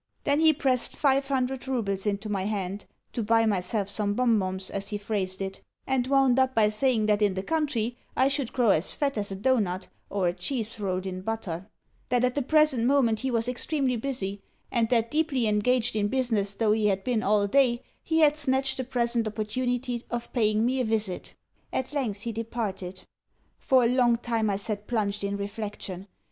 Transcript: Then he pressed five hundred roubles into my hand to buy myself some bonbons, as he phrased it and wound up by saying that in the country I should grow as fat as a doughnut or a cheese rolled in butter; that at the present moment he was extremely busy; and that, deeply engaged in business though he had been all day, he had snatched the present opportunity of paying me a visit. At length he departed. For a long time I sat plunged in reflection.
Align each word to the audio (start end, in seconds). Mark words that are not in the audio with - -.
Then 0.23 0.39
he 0.39 0.51
pressed 0.51 0.95
five 0.97 1.27
hundred 1.27 1.67
roubles 1.67 2.07
into 2.07 2.27
my 2.27 2.45
hand 2.45 2.85
to 3.13 3.21
buy 3.21 3.45
myself 3.45 3.87
some 3.87 4.15
bonbons, 4.15 4.71
as 4.71 4.87
he 4.87 4.97
phrased 4.97 5.43
it 5.43 5.61
and 5.85 6.07
wound 6.07 6.39
up 6.39 6.55
by 6.55 6.69
saying 6.69 7.05
that 7.05 7.21
in 7.21 7.35
the 7.35 7.43
country 7.43 7.99
I 8.17 8.27
should 8.27 8.51
grow 8.51 8.69
as 8.71 8.95
fat 8.95 9.15
as 9.15 9.31
a 9.31 9.35
doughnut 9.35 9.89
or 10.09 10.27
a 10.27 10.33
cheese 10.33 10.79
rolled 10.79 11.05
in 11.05 11.21
butter; 11.21 11.69
that 12.09 12.23
at 12.23 12.33
the 12.33 12.41
present 12.41 12.87
moment 12.87 13.19
he 13.19 13.29
was 13.29 13.47
extremely 13.47 13.95
busy; 13.95 14.41
and 14.71 14.89
that, 14.89 15.11
deeply 15.11 15.45
engaged 15.47 15.95
in 15.95 16.07
business 16.07 16.55
though 16.55 16.71
he 16.71 16.87
had 16.87 17.03
been 17.03 17.21
all 17.21 17.45
day, 17.45 17.83
he 18.01 18.21
had 18.21 18.37
snatched 18.37 18.77
the 18.77 18.83
present 18.83 19.27
opportunity 19.27 20.03
of 20.09 20.33
paying 20.33 20.65
me 20.65 20.81
a 20.81 20.83
visit. 20.83 21.35
At 21.71 21.93
length 21.93 22.21
he 22.21 22.31
departed. 22.31 23.03
For 23.59 23.83
a 23.83 23.87
long 23.87 24.17
time 24.17 24.49
I 24.49 24.55
sat 24.55 24.87
plunged 24.87 25.23
in 25.23 25.37
reflection. 25.37 26.07